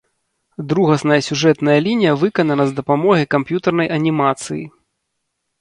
[0.71, 4.63] Другасная сюжэтная лінія выканана з дапамогай камп'ютарнай анімацыі.